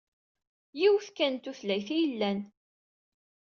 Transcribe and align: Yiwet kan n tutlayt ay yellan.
Yiwet 0.79 1.07
kan 1.17 1.31
n 1.33 1.37
tutlayt 1.43 1.89
ay 1.95 1.99
yellan. 2.01 2.39